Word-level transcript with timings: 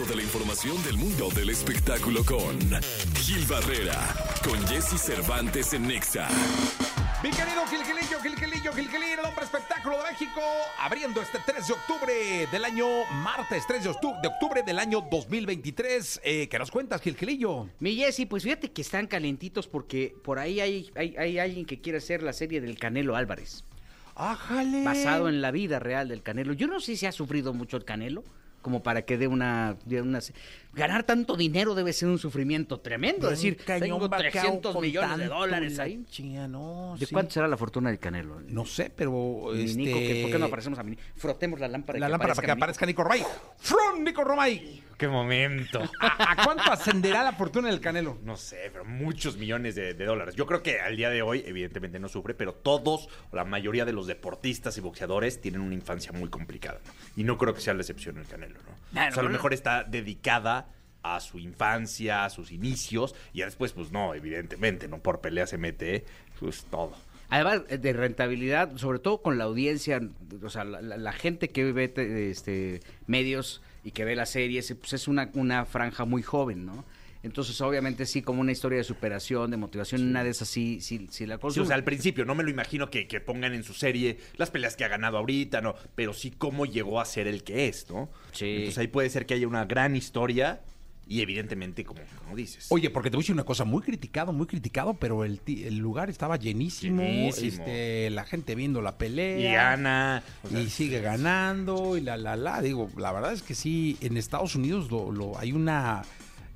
Toda 0.00 0.16
la 0.16 0.22
información 0.22 0.82
del 0.84 0.96
mundo 0.96 1.28
del 1.34 1.50
espectáculo 1.50 2.24
con 2.24 2.58
Gil 3.16 3.44
Barrera, 3.46 3.98
con 4.42 4.58
Jesse 4.66 4.98
Cervantes 4.98 5.74
en 5.74 5.86
Nexa. 5.88 6.26
Mi 7.22 7.28
querido 7.30 7.66
Gilgilillo, 7.68 8.18
Gilgilillo, 8.22 8.72
Gilgilillo, 8.72 9.20
el 9.20 9.26
hombre 9.26 9.44
espectáculo 9.44 9.98
de 9.98 10.10
México, 10.12 10.40
abriendo 10.78 11.20
este 11.20 11.38
3 11.44 11.66
de 11.66 11.72
octubre 11.74 12.46
del 12.50 12.64
año 12.64 12.86
martes, 13.22 13.64
3 13.66 13.84
de 13.84 13.90
octu- 13.90 14.18
de 14.22 14.28
octubre 14.28 14.62
del 14.62 14.78
año 14.78 15.02
2023. 15.10 16.20
Eh, 16.24 16.48
¿Qué 16.48 16.58
nos 16.58 16.70
cuentas, 16.70 17.02
Gilgilillo? 17.02 17.68
Mi 17.80 17.94
Jessy, 17.96 18.24
pues 18.24 18.42
fíjate 18.44 18.70
que 18.72 18.80
están 18.80 19.06
calentitos 19.06 19.66
porque 19.68 20.14
por 20.24 20.38
ahí 20.38 20.60
hay, 20.60 20.90
hay, 20.96 21.14
hay 21.18 21.38
alguien 21.38 21.66
que 21.66 21.80
quiere 21.82 21.98
hacer 21.98 22.22
la 22.22 22.32
serie 22.32 22.62
del 22.62 22.78
Canelo 22.78 23.16
Álvarez, 23.16 23.64
¡Ájale! 24.14 24.82
basado 24.82 25.28
en 25.28 25.42
la 25.42 25.50
vida 25.50 25.78
real 25.78 26.08
del 26.08 26.22
Canelo. 26.22 26.54
Yo 26.54 26.68
no 26.68 26.80
sé 26.80 26.96
si 26.96 27.04
ha 27.04 27.12
sufrido 27.12 27.52
mucho 27.52 27.76
el 27.76 27.84
Canelo, 27.84 28.24
como 28.62 28.82
para 28.82 29.02
que 29.02 29.18
dé 29.18 29.26
una... 29.26 29.76
dé 29.84 30.02
una 30.02 30.20
ganar 30.72 31.02
tanto 31.02 31.36
dinero 31.36 31.74
debe 31.74 31.92
ser 31.92 32.08
un 32.08 32.18
sufrimiento 32.18 32.80
tremendo. 32.80 33.28
Es 33.30 33.38
decir, 33.38 33.58
tengo 33.64 34.08
300 34.08 34.80
millones 34.80 35.18
de 35.18 35.26
dólares 35.26 35.78
ahí. 35.78 36.04
no, 36.48 36.96
¿De 36.98 37.06
sí. 37.06 37.12
cuánto 37.12 37.32
será 37.32 37.48
la 37.48 37.56
fortuna 37.56 37.90
del 37.90 37.98
Canelo? 37.98 38.40
No 38.46 38.64
sé, 38.64 38.92
pero... 38.94 39.48
Mi 39.52 39.64
este... 39.64 39.76
Nico, 39.76 39.98
que- 39.98 40.22
¿por 40.22 40.30
qué 40.32 40.38
no 40.38 40.46
aparecemos 40.46 40.78
a 40.78 40.82
mi 40.82 40.96
Frotemos 41.16 41.60
la 41.60 41.68
lámpara. 41.68 41.98
La 41.98 42.08
lámpara 42.08 42.34
para 42.34 42.46
que 42.46 42.52
aparezca 42.52 42.86
Nico 42.86 43.02
Romay. 43.02 43.24
¡From 43.58 44.04
Nico 44.04 44.22
Romay! 44.24 44.84
¡Qué 44.96 45.08
momento! 45.08 45.80
¿A, 46.00 46.32
a 46.32 46.44
cuánto 46.44 46.70
ascenderá 46.70 47.22
la 47.24 47.32
fortuna 47.32 47.68
del 47.68 47.80
Canelo? 47.80 48.18
No 48.22 48.36
sé, 48.36 48.70
pero 48.72 48.84
muchos 48.84 49.36
millones 49.38 49.74
de, 49.74 49.94
de 49.94 50.04
dólares. 50.04 50.34
Yo 50.36 50.46
creo 50.46 50.62
que 50.62 50.80
al 50.80 50.96
día 50.96 51.10
de 51.10 51.22
hoy, 51.22 51.42
evidentemente 51.46 51.98
no 51.98 52.08
sufre, 52.08 52.34
pero 52.34 52.54
todos, 52.54 53.08
o 53.30 53.36
la 53.36 53.44
mayoría 53.44 53.84
de 53.84 53.92
los 53.92 54.06
deportistas 54.06 54.76
y 54.76 54.80
boxeadores 54.80 55.40
tienen 55.40 55.62
una 55.62 55.74
infancia 55.74 56.12
muy 56.12 56.28
complicada. 56.28 56.80
¿no? 56.84 56.92
Y 57.16 57.24
no 57.24 57.38
creo 57.38 57.54
que 57.54 57.60
sea 57.60 57.74
la 57.74 57.80
excepción 57.80 58.18
el 58.18 58.26
Canelo, 58.26 58.49
¿no? 58.54 58.74
Claro, 58.92 59.10
o 59.10 59.14
sea, 59.14 59.20
a 59.20 59.24
lo 59.24 59.30
mejor 59.30 59.54
está 59.54 59.84
dedicada 59.84 60.68
a 61.02 61.20
su 61.20 61.38
infancia, 61.38 62.24
a 62.24 62.30
sus 62.30 62.52
inicios, 62.52 63.14
y 63.32 63.38
ya 63.38 63.46
después, 63.46 63.72
pues 63.72 63.90
no, 63.92 64.14
evidentemente, 64.14 64.86
¿no? 64.88 64.98
Por 64.98 65.20
pelea 65.20 65.46
se 65.46 65.56
mete, 65.58 66.04
pues 66.38 66.64
todo. 66.70 66.92
Además 67.30 67.62
eh, 67.68 67.78
de 67.78 67.92
rentabilidad, 67.92 68.76
sobre 68.76 68.98
todo 68.98 69.22
con 69.22 69.38
la 69.38 69.44
audiencia, 69.44 70.00
o 70.42 70.50
sea, 70.50 70.64
la, 70.64 70.82
la- 70.82 70.96
la 70.96 71.12
gente 71.12 71.48
que 71.50 71.72
ve 71.72 71.88
te- 71.88 72.30
este, 72.30 72.80
medios 73.06 73.62
y 73.84 73.92
que 73.92 74.04
ve 74.04 74.16
las 74.16 74.30
series, 74.30 74.74
pues 74.78 74.92
es 74.92 75.06
una, 75.08 75.30
una 75.34 75.64
franja 75.64 76.04
muy 76.04 76.22
joven, 76.22 76.66
¿no? 76.66 76.84
Entonces, 77.22 77.60
obviamente, 77.60 78.06
sí, 78.06 78.22
como 78.22 78.40
una 78.40 78.52
historia 78.52 78.78
de 78.78 78.84
superación, 78.84 79.50
de 79.50 79.56
motivación, 79.58 80.02
una 80.08 80.24
de 80.24 80.30
esas 80.30 80.48
sí, 80.48 80.80
sí, 80.80 81.06
sí 81.10 81.26
la 81.26 81.36
Sí, 81.36 81.40
consume. 81.42 81.64
o 81.64 81.66
sea, 81.66 81.76
al 81.76 81.84
principio 81.84 82.24
no 82.24 82.34
me 82.34 82.42
lo 82.42 82.50
imagino 82.50 82.88
que, 82.90 83.06
que 83.06 83.20
pongan 83.20 83.52
en 83.52 83.62
su 83.62 83.74
serie 83.74 84.18
las 84.36 84.50
peleas 84.50 84.74
que 84.76 84.84
ha 84.84 84.88
ganado 84.88 85.18
ahorita, 85.18 85.60
no, 85.60 85.74
pero 85.94 86.14
sí 86.14 86.30
cómo 86.30 86.64
llegó 86.64 86.98
a 87.00 87.04
ser 87.04 87.26
el 87.28 87.42
que 87.44 87.68
es, 87.68 87.86
¿no? 87.90 88.08
Sí. 88.32 88.46
Entonces 88.46 88.78
ahí 88.78 88.86
puede 88.88 89.10
ser 89.10 89.26
que 89.26 89.34
haya 89.34 89.46
una 89.46 89.66
gran 89.66 89.96
historia 89.96 90.62
y 91.06 91.20
evidentemente, 91.22 91.84
como, 91.84 92.00
como 92.22 92.36
dices. 92.36 92.68
Oye, 92.70 92.88
porque 92.88 93.10
te 93.10 93.16
voy 93.16 93.22
a 93.22 93.24
decir 93.24 93.34
una 93.34 93.44
cosa, 93.44 93.64
muy 93.64 93.82
criticado, 93.82 94.32
muy 94.32 94.46
criticado, 94.46 94.94
pero 94.94 95.24
el, 95.24 95.40
el 95.46 95.76
lugar 95.76 96.08
estaba 96.08 96.36
llenísimo, 96.36 97.02
Llenísimo. 97.02 97.64
este, 97.64 98.10
la 98.10 98.24
gente 98.24 98.54
viendo 98.54 98.80
la 98.80 98.96
pelea. 98.96 99.50
y 99.50 99.52
gana. 99.52 100.22
o 100.44 100.48
sea, 100.48 100.60
y 100.60 100.70
sigue 100.70 101.00
ganando 101.00 101.96
y 101.98 102.00
la 102.00 102.16
la 102.16 102.36
la 102.36 102.62
digo 102.62 102.88
la 102.96 103.10
verdad 103.12 103.32
es 103.32 103.42
que 103.42 103.54
sí 103.56 103.96
en 104.00 104.16
Estados 104.16 104.54
Unidos 104.54 104.90
lo, 104.90 105.10
lo- 105.10 105.36
hay 105.36 105.52
una 105.52 106.02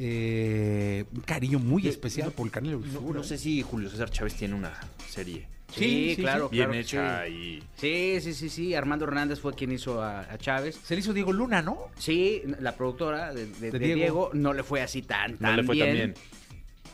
eh, 0.00 1.04
un 1.12 1.20
cariño 1.22 1.58
muy 1.58 1.88
especial 1.88 2.28
no- 2.28 2.32
por 2.32 2.46
el 2.46 2.52
Canelo 2.52 2.78
no, 2.78 2.92
Segura, 2.92 3.18
no 3.18 3.24
sé 3.24 3.34
¿eh? 3.34 3.38
si 3.38 3.62
Julio 3.62 3.90
César 3.90 4.10
Chávez 4.10 4.34
tiene 4.34 4.54
una 4.54 4.72
serie 5.08 5.48
Sí, 5.74 5.80
Sí, 5.84 6.14
sí, 6.16 6.22
claro, 6.22 6.48
bien 6.48 6.64
claro 6.70 6.78
hecha 6.80 7.24
sí. 7.26 7.32
y... 7.32 7.62
Sí, 7.76 8.20
sí, 8.22 8.32
sí, 8.34 8.48
sí. 8.48 8.74
Armando 8.74 9.04
Hernández 9.04 9.38
fue 9.38 9.52
quien 9.54 9.70
hizo 9.72 10.00
a, 10.00 10.20
a 10.20 10.38
Chávez. 10.38 10.80
se 10.82 10.94
le 10.94 11.00
hizo 11.00 11.12
Diego 11.12 11.30
Luna 11.32 11.60
no 11.60 11.88
Sí, 11.98 12.42
la 12.60 12.74
productora 12.74 13.34
de, 13.34 13.46
de- 13.46 13.70
De 13.72 13.72
de 13.72 13.78
Diego. 13.78 13.96
Diego. 13.98 14.30
no 14.32 14.54
le 14.54 14.62
fue 14.62 14.80
así 14.80 15.02
tan, 15.02 15.36
tan 15.36 15.50
No 15.50 15.56
le 15.58 15.64
fue 15.64 15.76
tan 15.78 15.92
bien. 15.92 16.14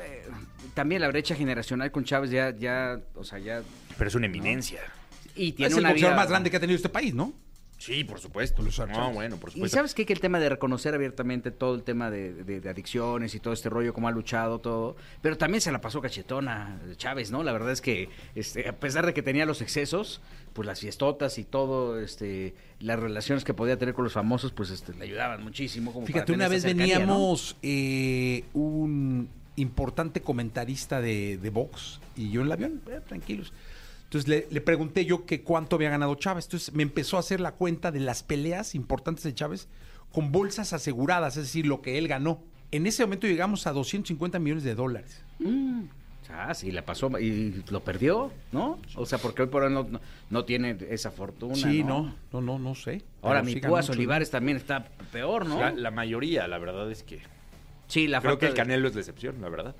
Eh, 0.00 0.22
también 0.72 1.02
la 1.02 1.08
brecha 1.08 1.34
generacional 1.34 1.90
con 1.92 2.04
Chávez 2.04 2.30
ya, 2.30 2.56
ya, 2.56 2.98
o 3.14 3.24
sea, 3.24 3.38
ya... 3.40 3.62
Pero 3.98 4.08
es 4.08 4.14
una 4.14 4.24
eminencia. 4.26 4.80
Y 5.36 5.52
tiene 5.52 5.70
es 5.72 5.76
el 5.76 5.84
boxeador 5.84 6.12
vida- 6.12 6.16
más 6.16 6.28
grande 6.30 6.50
que 6.50 6.56
ha 6.56 6.60
tenido 6.60 6.76
este 6.76 6.88
país 6.88 7.12
no 7.14 7.34
Sí, 7.84 8.04
por 8.04 8.20
supuesto. 8.20 8.62
César 8.62 8.88
No, 8.90 9.12
bueno, 9.12 9.38
por 9.38 9.48
Y 9.50 9.54
supuesto. 9.54 9.76
sabes 9.76 9.92
qué? 9.94 10.06
que 10.06 10.12
el 10.12 10.20
tema 10.20 10.38
de 10.38 10.48
reconocer 10.48 10.94
abiertamente 10.94 11.50
todo 11.50 11.74
el 11.74 11.82
tema 11.82 12.10
de, 12.12 12.32
de- 12.44 12.60
de 12.60 12.68
adicciones 12.68 13.34
y 13.34 13.40
todo 13.40 13.52
este 13.52 13.68
rollo, 13.70 13.92
cómo 13.92 14.06
ha 14.06 14.12
luchado, 14.12 14.60
todo. 14.60 14.94
Pero 15.20 15.36
también 15.36 15.60
se 15.60 15.72
la 15.72 15.80
pasó 15.80 16.00
cachetona 16.00 16.80
Chávez, 16.96 17.32
¿no? 17.32 17.42
La 17.42 17.52
verdad 17.52 17.72
es 17.72 17.80
que, 17.80 18.08
este, 18.36 18.68
a 18.68 18.78
pesar 18.78 19.04
de 19.04 19.12
que 19.14 19.22
tenía 19.22 19.46
los 19.46 19.62
excesos, 19.62 20.20
pues 20.52 20.64
las 20.66 20.78
fiestotas 20.78 21.38
y 21.38 21.44
todo, 21.44 21.98
este, 21.98 22.54
las 22.78 23.00
relaciones 23.00 23.42
que 23.42 23.52
podía 23.52 23.76
tener 23.78 23.94
con 23.94 24.04
los 24.04 24.12
famosos, 24.12 24.52
pues 24.52 24.70
este, 24.70 24.94
le 24.94 25.04
ayudaban 25.04 25.42
muchísimo. 25.42 25.92
Como 25.92 26.06
fíjate 26.06 26.32
una 26.32 26.46
vez 26.46 26.62
cercanía, 26.62 27.00
¿no? 27.00 27.14
veníamos 27.14 27.56
eh, 27.62 28.44
un 28.52 29.28
importante 29.56 30.22
comentarista 30.22 31.00
de, 31.00 31.36
de 31.36 31.50
box 31.50 32.00
y 32.16 32.30
yo 32.30 32.40
en 32.42 32.46
el 32.46 32.52
avión 32.52 32.80
eh, 32.88 33.00
tranquilos 33.06 33.52
entonces 34.12 34.28
le, 34.28 34.46
le 34.50 34.60
pregunté 34.60 35.06
yo 35.06 35.24
que 35.24 35.42
cuánto 35.42 35.76
había 35.76 35.88
ganado 35.88 36.14
Chávez 36.16 36.44
entonces 36.44 36.74
me 36.74 36.82
empezó 36.82 37.16
a 37.16 37.20
hacer 37.20 37.40
la 37.40 37.52
cuenta 37.52 37.90
de 37.90 38.00
las 38.00 38.22
peleas 38.22 38.74
importantes 38.74 39.24
de 39.24 39.34
Chávez 39.34 39.68
con 40.12 40.30
bolsas 40.32 40.74
aseguradas 40.74 41.38
es 41.38 41.44
decir 41.44 41.66
lo 41.66 41.80
que 41.80 41.96
él 41.96 42.08
ganó 42.08 42.42
en 42.72 42.86
ese 42.86 43.04
momento 43.04 43.26
llegamos 43.26 43.66
a 43.66 43.72
250 43.72 44.38
millones 44.38 44.64
de 44.64 44.74
dólares 44.74 45.24
Mm. 45.38 45.84
Ah, 46.34 46.54
sí, 46.54 46.70
la 46.70 46.82
pasó 46.84 47.10
y 47.18 47.62
lo 47.68 47.80
perdió, 47.80 48.30
¿no? 48.52 48.78
O 48.94 49.04
sea, 49.04 49.18
porque 49.18 49.42
hoy 49.42 49.48
por 49.48 49.64
hoy 49.64 49.72
no, 49.72 49.82
no, 49.84 50.00
no 50.30 50.44
tiene 50.46 50.78
esa 50.88 51.10
fortuna. 51.10 51.54
sí 51.56 51.82
¿no? 51.84 52.14
no 52.32 52.40
no 52.40 52.40
no 52.40 52.58
no 52.58 52.74
sé 52.74 53.02
Ahora, 53.22 53.42
mi 53.42 53.56
Púas. 53.56 53.90
Olivares 53.90 54.30
también 54.30 54.56
está 54.56 54.84
peor, 55.10 55.44
¿no? 55.46 55.58
La, 55.58 55.72
la 55.72 55.90
mayoría, 55.90 56.46
la 56.48 56.58
verdad 56.58 56.90
es 56.90 57.02
que... 57.02 57.20
sí, 57.88 58.06
la 58.08 58.20
creo 58.22 58.38
que 58.38 58.46
el 58.46 58.52
de- 58.52 58.56
Canelo 58.56 58.88
es 58.88 58.94
la 58.94 59.00
excepción, 59.00 59.40
la 59.42 59.48
verdad. 59.50 59.74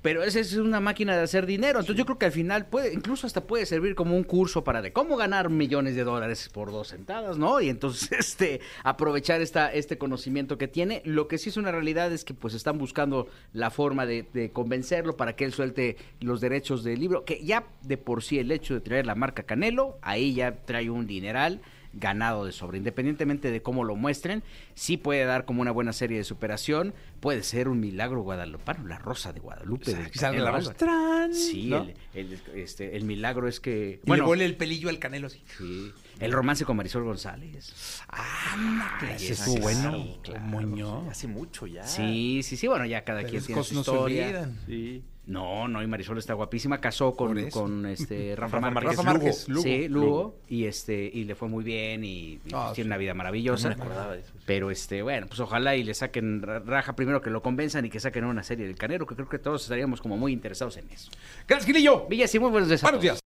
Pero 0.00 0.22
esa 0.22 0.38
es 0.38 0.54
una 0.54 0.80
máquina 0.80 1.16
de 1.16 1.22
hacer 1.22 1.44
dinero. 1.44 1.80
Entonces 1.80 1.98
yo 1.98 2.04
creo 2.04 2.18
que 2.18 2.26
al 2.26 2.32
final 2.32 2.66
puede, 2.66 2.92
incluso 2.94 3.26
hasta 3.26 3.46
puede 3.46 3.66
servir 3.66 3.94
como 3.94 4.16
un 4.16 4.22
curso 4.22 4.62
para 4.62 4.80
de 4.80 4.92
cómo 4.92 5.16
ganar 5.16 5.50
millones 5.50 5.96
de 5.96 6.04
dólares 6.04 6.48
por 6.52 6.70
dos 6.70 6.88
sentadas, 6.88 7.36
¿no? 7.36 7.60
Y 7.60 7.68
entonces 7.68 8.12
este 8.18 8.60
aprovechar 8.84 9.40
esta, 9.40 9.72
este 9.72 9.98
conocimiento 9.98 10.56
que 10.56 10.68
tiene. 10.68 11.02
Lo 11.04 11.26
que 11.26 11.38
sí 11.38 11.48
es 11.48 11.56
una 11.56 11.72
realidad 11.72 12.12
es 12.12 12.24
que 12.24 12.34
pues 12.34 12.54
están 12.54 12.78
buscando 12.78 13.28
la 13.52 13.70
forma 13.70 14.06
de, 14.06 14.26
de 14.32 14.50
convencerlo 14.50 15.16
para 15.16 15.34
que 15.34 15.44
él 15.44 15.52
suelte 15.52 15.96
los 16.20 16.40
derechos 16.40 16.84
del 16.84 17.00
libro. 17.00 17.24
Que 17.24 17.44
ya 17.44 17.66
de 17.82 17.96
por 17.96 18.22
sí 18.22 18.38
el 18.38 18.52
hecho 18.52 18.74
de 18.74 18.80
traer 18.80 19.06
la 19.06 19.14
marca 19.14 19.42
Canelo, 19.42 19.98
ahí 20.02 20.34
ya 20.34 20.52
trae 20.64 20.90
un 20.90 21.06
dineral 21.06 21.60
ganado 21.98 22.44
de 22.44 22.52
sobre, 22.52 22.78
independientemente 22.78 23.50
de 23.50 23.62
cómo 23.62 23.84
lo 23.84 23.96
muestren, 23.96 24.42
sí 24.74 24.96
puede 24.96 25.24
dar 25.24 25.44
como 25.44 25.62
una 25.62 25.70
buena 25.70 25.92
serie 25.92 26.18
de 26.18 26.24
superación, 26.24 26.94
puede 27.20 27.42
ser 27.42 27.68
un 27.68 27.80
milagro 27.80 28.22
guadalupano, 28.22 28.86
la 28.86 28.98
rosa 28.98 29.32
de 29.32 29.40
Guadalupe. 29.40 29.84
que 29.84 30.18
salga 30.18 30.38
Canelo 30.38 30.44
la 30.44 30.50
rosa. 30.52 31.28
Sí, 31.32 31.66
¿no? 31.66 31.82
el, 32.14 32.32
el- 32.32 32.40
este, 32.58 32.96
el 32.96 33.04
milagro 33.04 33.48
es 33.48 33.60
que... 33.60 34.00
y 34.04 34.10
le 34.12 34.22
huele 34.22 34.44
el 34.44 34.56
pelillo 34.56 34.88
al 34.88 34.98
Canelo 34.98 35.26
así 35.28 35.42
sí, 35.58 35.92
el 36.20 36.32
romance 36.32 36.64
con 36.64 36.76
Marisol 36.76 37.04
González. 37.04 38.02
ah 38.08 38.98
ese 39.14 39.32
ese 39.32 39.32
estuvo 39.34 39.56
sí, 39.56 39.60
bueno 39.62 40.18
claro, 40.22 40.40
Muñoz. 40.40 41.08
Hace 41.10 41.26
mucho 41.28 41.66
ya. 41.66 41.84
Sí, 41.86 42.40
sí, 42.42 42.56
sí, 42.56 42.66
bueno, 42.66 42.86
ya 42.86 43.04
cada 43.04 43.20
Pero 43.20 43.30
quien 43.30 43.42
tiene 43.44 43.62
su 43.64 43.74
no 43.74 43.84
se 43.84 43.90
historia. 43.90 44.24
olvidan. 44.26 44.58
Sí. 44.66 45.02
No, 45.28 45.68
no, 45.68 45.82
y 45.82 45.86
Marisol 45.86 46.16
está 46.18 46.32
guapísima, 46.34 46.80
casó 46.80 47.14
con, 47.14 47.50
con 47.50 47.84
este 47.86 48.34
Rafa, 48.36 48.56
Rafa 48.56 48.70
Márquez. 48.70 48.96
Rafa 48.96 49.02
Márquez, 49.12 49.48
Lugo. 49.48 49.62
Sí, 49.62 49.86
Lugo, 49.88 50.06
Lugo. 50.06 50.38
y 50.48 50.64
este 50.64 51.10
y 51.12 51.24
le 51.24 51.34
fue 51.34 51.48
muy 51.48 51.62
bien 51.62 52.02
y, 52.02 52.08
y 52.08 52.40
Ah, 52.54 52.72
tiene 52.74 52.86
sí. 52.86 52.88
una 52.88 52.96
vida 52.96 53.12
No 53.12 53.18
maravillosa. 53.18 53.68
me 53.68 53.74
acordaba 53.74 54.14
de 54.14 54.20
eso. 54.20 54.32
Pero 54.46 54.70
este, 54.70 55.02
bueno, 55.02 55.26
pues 55.26 55.38
ojalá 55.40 55.76
y 55.76 55.84
le 55.84 55.92
saquen 55.94 56.40
ra- 56.42 56.60
raja 56.60 56.96
primero 56.96 57.20
que 57.20 57.28
lo 57.30 57.42
convenzan 57.42 57.84
y 57.84 57.90
que 57.90 58.00
saquen 58.00 58.24
una 58.24 58.42
serie 58.42 58.66
del 58.66 58.76
Canero, 58.76 59.06
que 59.06 59.14
creo 59.14 59.28
que 59.28 59.38
todos 59.38 59.62
estaríamos 59.62 60.00
como 60.00 60.16
muy 60.16 60.32
interesados 60.32 60.76
en 60.78 60.88
eso. 60.90 61.10
Gracias, 61.46 61.66
Gilillo. 61.66 62.06
Villas 62.08 62.34
y 62.34 62.38
muy 62.38 62.50
buenos 62.50 62.68
días. 62.68 62.80
Buenos 62.82 63.02
días. 63.02 63.16